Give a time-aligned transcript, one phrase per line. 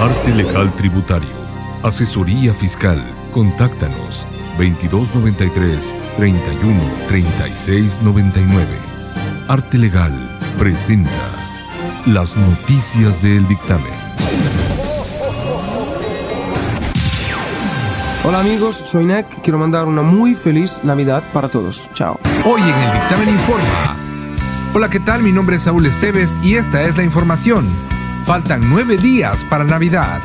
[0.00, 1.28] Arte Legal Tributario.
[1.82, 3.02] Asesoría Fiscal.
[3.32, 4.24] Contáctanos
[4.56, 8.64] 2293 31 36 99.
[9.48, 10.12] Arte Legal
[10.56, 11.10] presenta
[12.06, 13.92] las noticias del dictamen.
[18.22, 19.26] Hola amigos, soy Nick.
[19.42, 21.90] Quiero mandar una muy feliz Navidad para todos.
[21.94, 22.20] Chao.
[22.44, 23.96] Hoy en el dictamen informa.
[24.74, 25.24] Hola, ¿qué tal?
[25.24, 27.66] Mi nombre es Saúl Esteves y esta es la información.
[28.28, 30.20] Faltan nueve días para Navidad.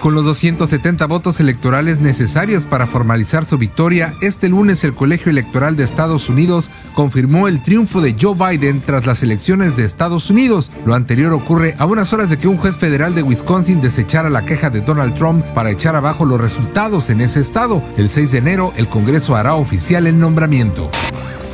[0.00, 5.74] Con los 270 votos electorales necesarios para formalizar su victoria, este lunes el Colegio Electoral
[5.74, 10.70] de Estados Unidos confirmó el triunfo de Joe Biden tras las elecciones de Estados Unidos.
[10.86, 14.46] Lo anterior ocurre a unas horas de que un juez federal de Wisconsin desechara la
[14.46, 17.82] queja de Donald Trump para echar abajo los resultados en ese estado.
[17.96, 20.88] El 6 de enero el Congreso hará oficial el nombramiento.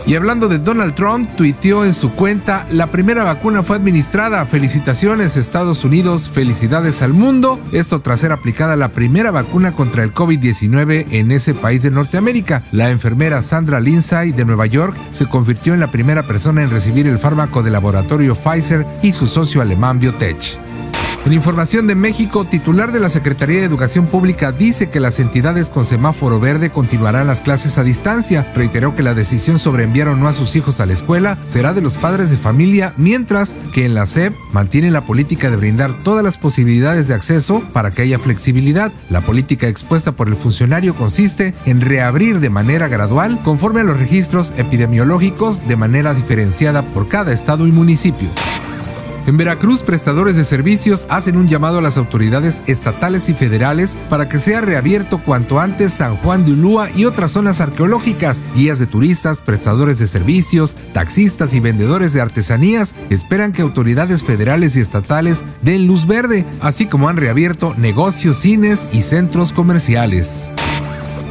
[0.07, 5.37] Y hablando de Donald Trump, tuiteó en su cuenta, la primera vacuna fue administrada, felicitaciones
[5.37, 11.07] Estados Unidos, felicidades al mundo, esto tras ser aplicada la primera vacuna contra el COVID-19
[11.11, 12.63] en ese país de Norteamérica.
[12.71, 17.09] La enfermera Sandra Lindsay de Nueva York se convirtió en la primera persona en recibir
[17.09, 20.66] el fármaco del laboratorio Pfizer y su socio alemán Biotech.
[21.27, 25.71] En información de México, titular de la Secretaría de Educación Pública dice que las entidades
[25.71, 28.47] con semáforo verde continuarán las clases a distancia.
[28.55, 31.75] Reiteró que la decisión sobre enviar o no a sus hijos a la escuela será
[31.75, 35.99] de los padres de familia, mientras que en la SEP mantiene la política de brindar
[35.99, 38.93] todas las posibilidades de acceso para que haya flexibilidad.
[39.11, 43.99] La política expuesta por el funcionario consiste en reabrir de manera gradual conforme a los
[43.99, 48.29] registros epidemiológicos de manera diferenciada por cada estado y municipio.
[49.27, 54.29] En Veracruz, prestadores de servicios hacen un llamado a las autoridades estatales y federales para
[54.29, 58.45] que sea reabierto cuanto antes San Juan de Ulúa y otras zonas arqueológicas.
[58.55, 64.77] Guías de turistas, prestadores de servicios, taxistas y vendedores de artesanías esperan que autoridades federales
[64.77, 70.51] y estatales den luz verde, así como han reabierto negocios, cines y centros comerciales.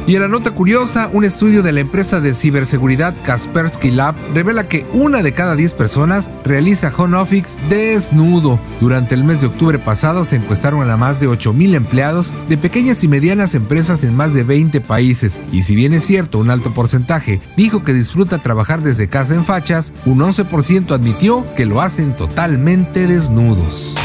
[0.06, 4.68] Y en la nota curiosa, un estudio de la empresa de ciberseguridad Kaspersky Lab revela
[4.68, 8.60] que una de cada 10 personas realiza home office desnudo.
[8.80, 13.02] Durante el mes de octubre pasado se encuestaron a más de 8.000 empleados de pequeñas
[13.02, 15.40] y medianas empresas en más de 20 países.
[15.50, 19.44] Y si bien es cierto, un alto porcentaje dijo que disfruta trabajar desde casa en
[19.44, 23.96] fachas, un 11% admitió que lo hacen totalmente desnudos.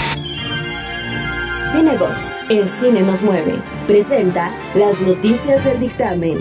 [1.82, 3.56] Cinebox, el cine nos mueve,
[3.88, 6.38] presenta las noticias del dictamen.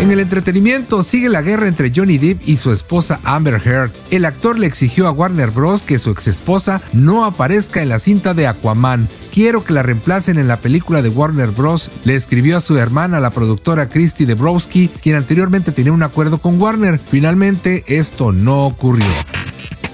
[0.00, 3.90] En el entretenimiento sigue la guerra entre Johnny Depp y su esposa Amber Heard.
[4.10, 5.82] El actor le exigió a Warner Bros.
[5.82, 9.08] que su exesposa no aparezca en la cinta de Aquaman.
[9.32, 11.90] Quiero que la reemplacen en la película de Warner Bros.
[12.04, 16.60] Le escribió a su hermana, la productora Christy Debrowski, quien anteriormente tenía un acuerdo con
[16.60, 16.98] Warner.
[16.98, 19.06] Finalmente, esto no ocurrió.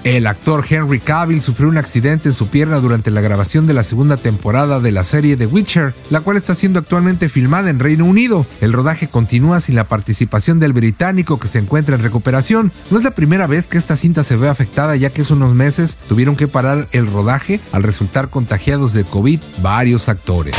[0.09, 3.83] El actor Henry Cavill sufrió un accidente en su pierna durante la grabación de la
[3.83, 8.05] segunda temporada de la serie The Witcher, la cual está siendo actualmente filmada en Reino
[8.05, 8.43] Unido.
[8.59, 12.71] El rodaje continúa sin la participación del británico que se encuentra en recuperación.
[12.89, 15.53] No es la primera vez que esta cinta se ve afectada ya que hace unos
[15.53, 20.55] meses tuvieron que parar el rodaje al resultar contagiados de COVID varios actores.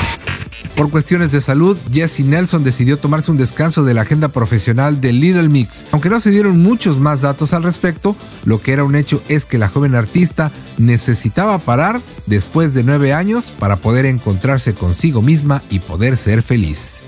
[0.74, 5.12] Por cuestiones de salud, Jesse Nelson decidió tomarse un descanso de la agenda profesional de
[5.12, 5.86] Little Mix.
[5.92, 9.44] Aunque no se dieron muchos más datos al respecto, lo que era un hecho es
[9.44, 15.62] que la joven artista necesitaba parar después de nueve años para poder encontrarse consigo misma
[15.70, 17.00] y poder ser feliz.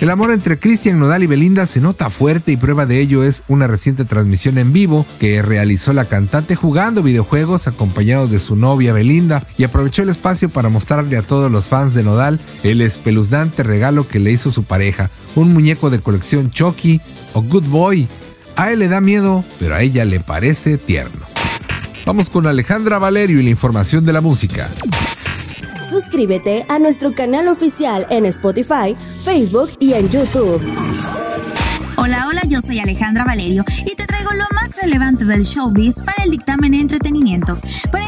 [0.00, 3.42] El amor entre Cristian Nodal y Belinda se nota fuerte y prueba de ello es
[3.48, 8.92] una reciente transmisión en vivo que realizó la cantante jugando videojuegos acompañado de su novia
[8.92, 13.62] Belinda y aprovechó el espacio para mostrarle a todos los fans de Nodal el espeluznante
[13.62, 17.00] regalo que le hizo su pareja, un muñeco de colección Chucky
[17.32, 18.06] o Good Boy.
[18.56, 21.24] A él le da miedo, pero a ella le parece tierno.
[22.04, 24.68] Vamos con Alejandra Valerio y la información de la música.
[25.88, 30.62] Suscríbete a nuestro canal oficial en Spotify, Facebook y en YouTube.
[31.96, 36.24] Hola, hola, yo soy Alejandra Valerio y te traigo lo más relevante del showbiz para
[36.24, 37.58] el dictamen entretenimiento.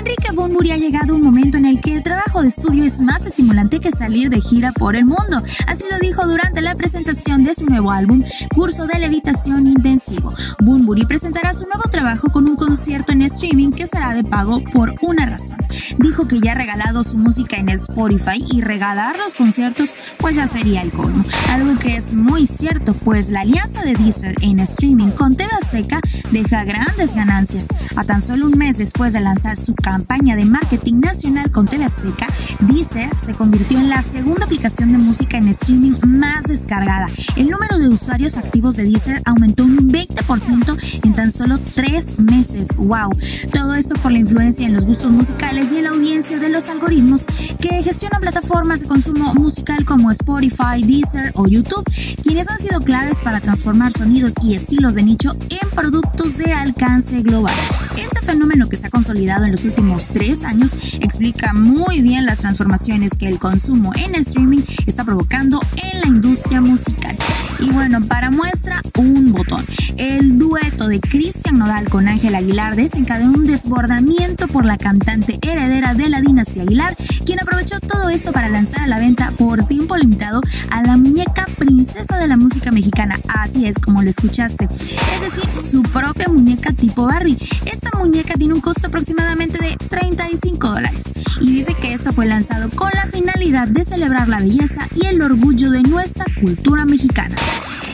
[0.06, 3.26] Enrique Bunbury ha llegado un momento en el que el trabajo de estudio es más
[3.26, 5.42] estimulante que salir de gira por el mundo.
[5.66, 8.22] Así lo dijo durante la presentación de su nuevo álbum,
[8.54, 10.32] Curso de Levitación Intensivo.
[10.60, 14.94] Bunbury presentará su nuevo trabajo con un concierto en streaming que será de pago por
[15.00, 15.56] una razón.
[15.98, 20.46] Dijo que ya ha regalado su música en Spotify y regalar los conciertos pues ya
[20.46, 21.24] sería el colmo.
[21.50, 26.00] Algo que es muy cierto, pues la alianza de Deezer en streaming con TV Azteca
[26.30, 27.66] deja grandes ganancias.
[27.96, 32.26] A tan solo un mes después de lanzar su campaña de marketing nacional con Azteca,
[32.60, 37.08] Deezer se convirtió en la segunda aplicación de música en streaming más descargada.
[37.34, 42.68] El número de usuarios activos de Deezer aumentó un 20% en tan solo tres meses.
[42.76, 43.08] ¡Wow!
[43.54, 46.68] Todo esto por la influencia en los gustos musicales y en la audiencia de los
[46.68, 47.24] algoritmos
[47.58, 51.90] que gestionan plataformas de consumo musical como Spotify, Deezer o YouTube,
[52.22, 57.22] quienes han sido claves para transformar sonidos y estilos de nicho en productos de alcance
[57.22, 57.54] global.
[57.96, 62.38] Este fenómeno que se ha consolidado en los últimos tres años explica muy bien las
[62.38, 67.16] transformaciones que el consumo en streaming está provocando en la industria musical.
[67.60, 69.64] Y bueno, para muestra, un botón.
[69.96, 75.94] El dueto de Cristian Nodal con Ángel Aguilar desencadenó un desbordamiento por la cantante heredera
[75.94, 79.96] de la dinastía Aguilar, quien aprovechó todo esto para lanzar a la venta por tiempo
[79.96, 80.40] limitado
[80.70, 81.25] a la muñeca
[81.56, 83.18] princesa de la música mexicana.
[83.28, 84.64] Así es como lo escuchaste.
[84.64, 87.36] Es decir, su propia muñeca tipo Barry.
[87.64, 91.04] Esta muñeca tiene un costo aproximadamente de 35 dólares.
[91.40, 95.20] Y dice que esto fue lanzado con la finalidad de celebrar la belleza y el
[95.22, 97.36] orgullo de nuestra cultura mexicana.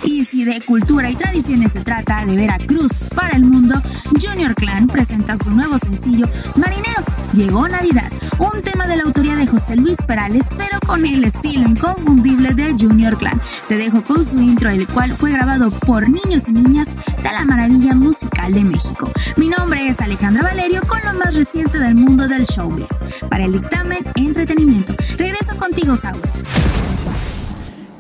[0.05, 3.81] Y si de cultura y tradiciones se trata de Veracruz para el mundo,
[4.20, 7.03] Junior Clan presenta su nuevo sencillo Marinero.
[7.32, 11.69] Llegó Navidad, un tema de la autoría de José Luis Perales, pero con el estilo
[11.69, 13.40] inconfundible de Junior Clan.
[13.69, 16.88] Te dejo con su intro, el cual fue grabado por niños y niñas
[17.23, 19.11] de la maravilla musical de México.
[19.37, 22.88] Mi nombre es Alejandra Valerio con lo más reciente del mundo del showbiz.
[23.29, 24.94] Para el dictamen Entretenimiento.
[25.17, 26.20] Regreso contigo, Saúl.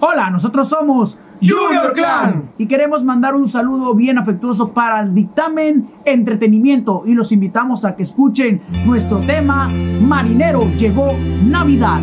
[0.00, 2.50] Hola, nosotros somos Junior Clan.
[2.56, 7.96] y queremos mandar un saludo bien afectuoso para el dictamen entretenimiento y los invitamos a
[7.96, 9.68] que escuchen nuestro tema
[10.00, 11.12] Marinero llegó
[11.44, 12.00] Navidad.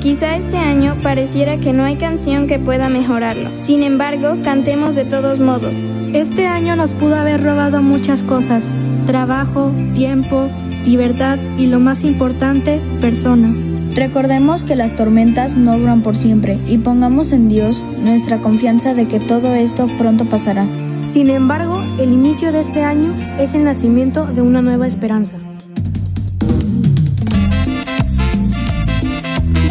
[0.00, 3.48] Quizá este año pareciera que no hay canción que pueda mejorarlo.
[3.58, 5.76] Sin embargo, cantemos de todos modos.
[6.12, 8.74] Este año nos pudo haber robado muchas cosas.
[9.06, 10.48] Trabajo, tiempo,
[10.84, 13.64] libertad y lo más importante, personas.
[13.94, 19.06] Recordemos que las tormentas no duran por siempre y pongamos en Dios nuestra confianza de
[19.06, 20.66] que todo esto pronto pasará.
[21.02, 25.36] Sin embargo, el inicio de este año es el nacimiento de una nueva esperanza.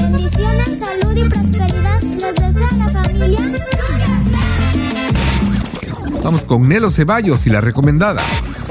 [0.01, 3.39] Bendiciones, salud y prosperidad les desea la familia.
[6.23, 8.21] Vamos con Nelo Ceballos y la recomendada.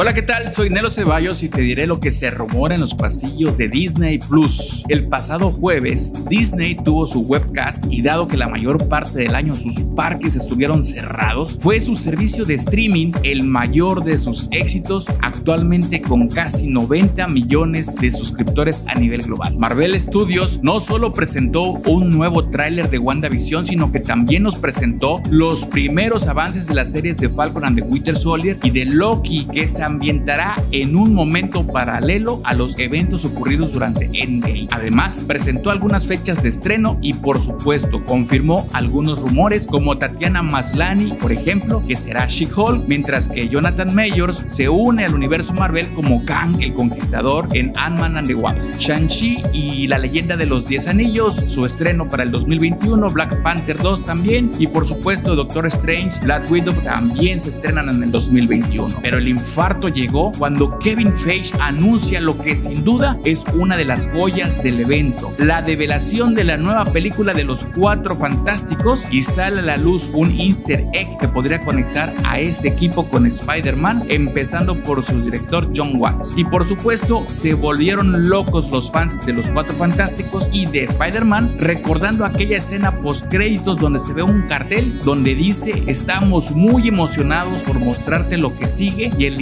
[0.03, 0.51] Hola, ¿qué tal?
[0.55, 4.17] Soy Nelo Ceballos y te diré lo que se rumora en los pasillos de Disney
[4.17, 4.83] Plus.
[4.89, 9.53] El pasado jueves, Disney tuvo su webcast y dado que la mayor parte del año
[9.53, 16.01] sus parques estuvieron cerrados, fue su servicio de streaming el mayor de sus éxitos, actualmente
[16.01, 19.59] con casi 90 millones de suscriptores a nivel global.
[19.59, 25.21] Marvel Studios no solo presentó un nuevo tráiler de WandaVision, sino que también nos presentó
[25.29, 29.47] los primeros avances de las series de Falcon and the Winter Soldier y de Loki,
[29.53, 34.69] que se ambientará en un momento paralelo a los eventos ocurridos durante Endgame.
[34.71, 41.13] Además, presentó algunas fechas de estreno y por supuesto confirmó algunos rumores como Tatiana Maslany,
[41.21, 46.25] por ejemplo, que será She-Hulk, mientras que Jonathan Mayors se une al universo Marvel como
[46.25, 48.79] Kang el Conquistador en Ant-Man and the Wasp.
[48.79, 53.79] Shang-Chi y la leyenda de los 10 anillos, su estreno para el 2021, Black Panther
[53.79, 59.01] 2 también y por supuesto Doctor Strange, Black Widow también se estrenan en el 2021.
[59.03, 63.85] Pero el infarto llegó cuando Kevin Feige anuncia lo que sin duda es una de
[63.85, 69.23] las joyas del evento, la develación de la nueva película de los Cuatro Fantásticos y
[69.23, 74.05] sale a la luz un easter egg que podría conectar a este equipo con Spider-Man,
[74.09, 76.35] empezando por su director John Watts.
[76.37, 81.55] Y por supuesto, se volvieron locos los fans de los Cuatro Fantásticos y de Spider-Man,
[81.59, 87.63] recordando aquella escena post créditos donde se ve un cartel donde dice estamos muy emocionados
[87.63, 89.41] por mostrarte lo que sigue y el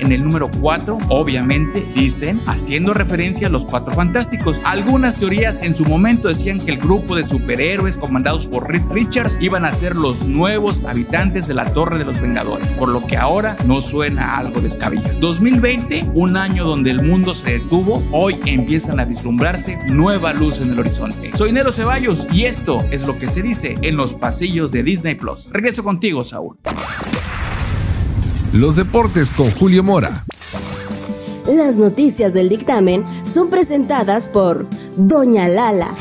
[0.00, 4.60] en el número 4, obviamente, dicen, haciendo referencia a los Cuatro Fantásticos.
[4.64, 9.38] Algunas teorías en su momento decían que el grupo de superhéroes comandados por Reed Richards
[9.40, 13.16] iban a ser los nuevos habitantes de la Torre de los Vengadores, por lo que
[13.16, 15.18] ahora no suena algo descabellado.
[15.20, 20.72] 2020, un año donde el mundo se detuvo, hoy empiezan a vislumbrarse nueva luz en
[20.72, 21.30] el horizonte.
[21.36, 25.14] Soy Nero Ceballos y esto es lo que se dice en los pasillos de Disney
[25.14, 25.50] Plus.
[25.50, 26.56] Regreso contigo, Saúl.
[28.52, 30.24] Los deportes con Julio Mora.
[31.46, 35.94] Las noticias del dictamen son presentadas por Doña Lala.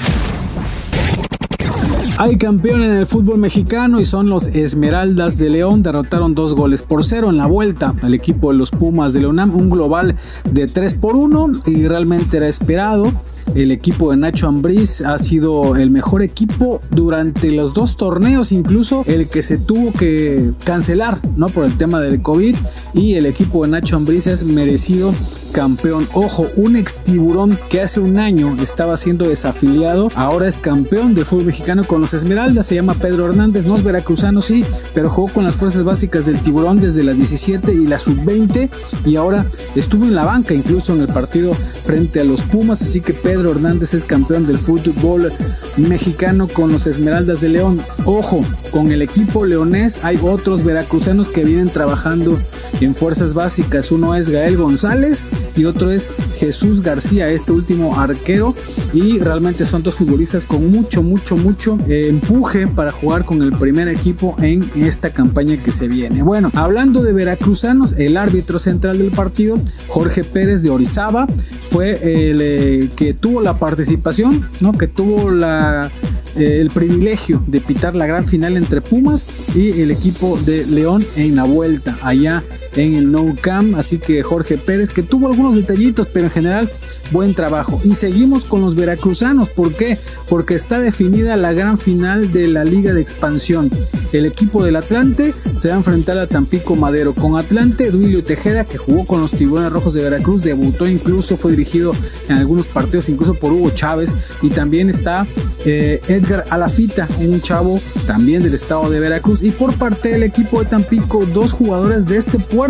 [2.17, 5.83] Hay campeón en el fútbol mexicano y son los Esmeraldas de León.
[5.83, 9.53] Derrotaron dos goles por cero en la vuelta al equipo de los Pumas de Leonam,
[9.53, 10.15] un global
[10.49, 13.11] de 3 por 1 y realmente era esperado.
[13.55, 19.03] El equipo de Nacho Ambriz ha sido el mejor equipo durante los dos torneos, incluso
[19.07, 21.47] el que se tuvo que cancelar, ¿no?
[21.47, 22.55] Por el tema del COVID
[22.93, 25.13] y el equipo de Nacho Ambriz es merecido
[25.53, 26.07] campeón.
[26.13, 31.25] Ojo, un ex tiburón que hace un año estaba siendo desafiliado, ahora es campeón del
[31.25, 34.63] fútbol mexicano con los Esmeraldas, se llama Pedro Hernández, no es veracruzano, sí,
[34.93, 38.69] pero jugó con las fuerzas básicas del tiburón desde la 17 y la sub-20
[39.05, 43.01] y ahora estuvo en la banca incluso en el partido frente a los Pumas, así
[43.01, 45.31] que Pedro Hernández es campeón del fútbol
[45.77, 47.77] mexicano con los Esmeraldas de León.
[48.05, 52.37] Ojo, con el equipo leonés hay otros veracruzanos que vienen trabajando
[52.81, 53.91] en fuerzas básicas.
[53.91, 58.53] Uno es Gael González y otro es Jesús García, este último arquero.
[58.93, 63.51] Y realmente son dos futbolistas con mucho, mucho, mucho eh, empuje para jugar con el
[63.57, 66.23] primer equipo en esta campaña que se viene.
[66.23, 71.27] Bueno, hablando de veracruzanos, el árbitro central del partido, Jorge Pérez de Orizaba,
[71.69, 74.71] fue el eh, que tuvo la participación, ¿no?
[74.73, 75.89] que tuvo la
[76.37, 81.03] eh, el privilegio de pitar la gran final entre Pumas y el equipo de León
[81.15, 82.43] en la vuelta allá
[82.77, 83.75] en el No Camp.
[83.75, 86.69] Así que Jorge Pérez, que tuvo algunos detallitos, pero en general
[87.11, 87.81] buen trabajo.
[87.83, 89.49] Y seguimos con los veracruzanos.
[89.49, 89.97] ¿Por qué?
[90.29, 93.69] Porque está definida la gran final de la Liga de Expansión.
[94.13, 97.13] El equipo del Atlante se va a enfrentar a Tampico Madero.
[97.13, 101.51] Con Atlante, Duilio Tejeda, que jugó con los Tiburones Rojos de Veracruz, debutó incluso, fue
[101.51, 101.93] dirigido
[102.29, 104.13] en algunos partidos, incluso por Hugo Chávez.
[104.41, 105.25] Y también está
[105.65, 109.41] eh, Edgar Alafita, un chavo también del estado de Veracruz.
[109.41, 112.66] Y por parte del equipo de Tampico, dos jugadores de este puerto,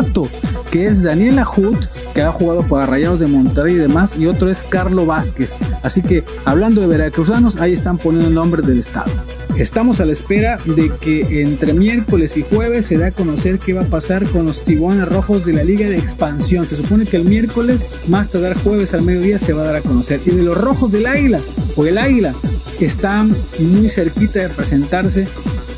[0.71, 4.49] que es Daniela Hut, que ha jugado para Rayados de Monterrey y demás, y otro
[4.49, 5.55] es Carlo Vázquez.
[5.83, 9.11] Así que hablando de veracruzanos, ahí están poniendo el nombre del estado.
[9.57, 13.73] Estamos a la espera de que entre miércoles y jueves se dé a conocer qué
[13.73, 16.63] va a pasar con los tiburones rojos de la Liga de Expansión.
[16.63, 19.81] Se supone que el miércoles, más tardar jueves al mediodía, se va a dar a
[19.81, 20.19] conocer.
[20.25, 21.39] Y de los rojos del águila,
[21.75, 22.33] o el águila,
[22.79, 25.27] están muy cerquita de presentarse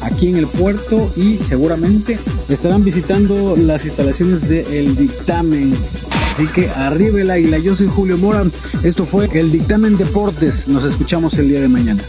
[0.01, 5.73] aquí en el puerto y seguramente estarán visitando las instalaciones del dictamen.
[6.31, 8.45] Así que arriba el águila, yo soy Julio Mora,
[8.83, 12.01] esto fue el dictamen deportes, nos escuchamos el día de mañana.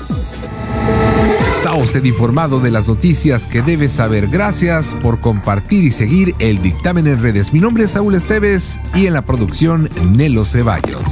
[1.56, 4.28] Está usted informado de las noticias que debe saber.
[4.28, 7.52] Gracias por compartir y seguir el dictamen en redes.
[7.52, 11.02] Mi nombre es Saúl Esteves y en la producción Nelo Ceballos.